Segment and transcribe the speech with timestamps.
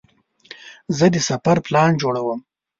[0.97, 2.39] زه د سفر پلان جوړوم.